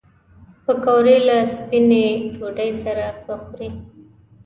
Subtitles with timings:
[0.65, 2.05] پکورې له سپینې
[2.37, 3.69] ډوډۍ سره ښه خوري